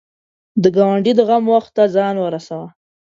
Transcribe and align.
د 0.61 0.63
ګاونډي 0.75 1.11
د 1.15 1.21
غم 1.27 1.43
وخت 1.53 1.71
ته 1.77 1.83
ځان 1.95 2.15
ورسوه 2.19 2.67